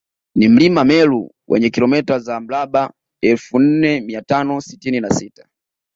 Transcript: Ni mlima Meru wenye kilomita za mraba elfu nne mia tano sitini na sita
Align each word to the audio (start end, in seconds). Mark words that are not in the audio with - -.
Ni 0.35 0.47
mlima 0.49 0.83
Meru 0.83 1.31
wenye 1.47 1.69
kilomita 1.69 2.19
za 2.19 2.39
mraba 2.39 2.93
elfu 3.21 3.59
nne 3.59 4.01
mia 4.01 4.21
tano 4.21 4.61
sitini 4.61 4.99
na 4.99 5.09
sita 5.09 5.47